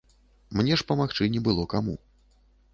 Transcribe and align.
Мне 0.61 0.77
ж 0.83 0.87
памагчы 0.89 1.29
не 1.37 1.45
было 1.51 1.69
каму. 1.77 1.95